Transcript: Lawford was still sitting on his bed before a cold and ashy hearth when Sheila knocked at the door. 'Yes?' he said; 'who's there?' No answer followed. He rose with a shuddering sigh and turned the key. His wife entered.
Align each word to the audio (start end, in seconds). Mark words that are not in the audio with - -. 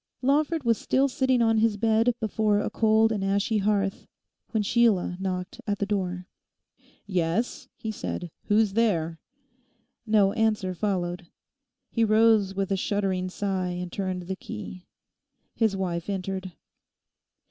Lawford 0.23 0.63
was 0.63 0.79
still 0.79 1.07
sitting 1.07 1.43
on 1.43 1.59
his 1.59 1.77
bed 1.77 2.15
before 2.19 2.59
a 2.59 2.71
cold 2.71 3.11
and 3.11 3.23
ashy 3.23 3.59
hearth 3.59 4.07
when 4.49 4.63
Sheila 4.63 5.15
knocked 5.19 5.61
at 5.67 5.77
the 5.77 5.85
door. 5.85 6.25
'Yes?' 7.05 7.67
he 7.75 7.91
said; 7.91 8.31
'who's 8.45 8.73
there?' 8.73 9.19
No 10.07 10.33
answer 10.33 10.73
followed. 10.73 11.27
He 11.91 12.03
rose 12.03 12.55
with 12.55 12.71
a 12.71 12.75
shuddering 12.77 13.29
sigh 13.29 13.73
and 13.77 13.91
turned 13.91 14.23
the 14.23 14.35
key. 14.35 14.87
His 15.53 15.77
wife 15.77 16.09
entered. 16.09 16.51